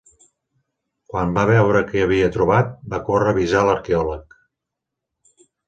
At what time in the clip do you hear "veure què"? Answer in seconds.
1.49-2.01